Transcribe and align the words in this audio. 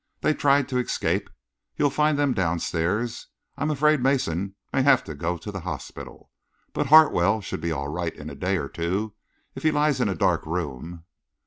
They 0.21 0.33
tried 0.33 0.67
to 0.69 0.79
escape. 0.79 1.29
You'll 1.77 1.91
find 1.91 2.17
them 2.17 2.33
downstairs. 2.33 3.27
I 3.55 3.61
am 3.61 3.69
afraid 3.69 4.01
Mason 4.01 4.55
may 4.73 4.81
have 4.81 5.03
to 5.03 5.13
go 5.13 5.37
to 5.37 5.51
the 5.51 5.59
hospital, 5.59 6.31
but 6.73 6.87
Hartwell 6.87 7.39
should 7.39 7.61
be 7.61 7.71
all 7.71 7.87
right 7.87 8.15
in 8.15 8.27
a 8.27 8.33
day 8.33 8.57
or 8.57 8.67
two, 8.67 9.13
if 9.53 9.61
he 9.61 9.69
lies 9.69 10.01
in 10.01 10.09
a 10.09 10.15
dark 10.15 10.43
room." 10.47 11.03